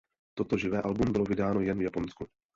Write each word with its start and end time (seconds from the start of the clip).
Toto 0.37 0.57
živé 0.57 0.81
album 0.81 1.11
bylo 1.11 1.25
vydáno 1.25 1.61
jen 1.61 1.77
v 1.77 1.81
Japonsku. 1.81 2.25